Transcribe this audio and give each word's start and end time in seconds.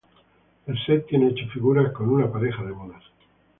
El 0.65 0.79
set 0.83 1.05
tiene 1.05 1.27
ocho 1.27 1.45
figuras 1.53 1.91
con 1.93 2.09
una 2.09 2.31
pareja 2.31 2.63
de 2.63 2.71
bodas. 2.71 3.03